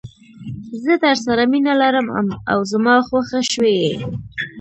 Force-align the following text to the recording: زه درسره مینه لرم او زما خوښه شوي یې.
زه 0.83 0.93
درسره 1.03 1.43
مینه 1.51 1.73
لرم 1.81 2.07
او 2.51 2.59
زما 2.71 2.95
خوښه 3.07 3.39
شوي 3.51 3.73
یې. 3.83 3.95